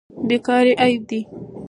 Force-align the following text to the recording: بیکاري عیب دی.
بیکاري 0.27 0.73
عیب 0.81 1.01
دی. 1.09 1.19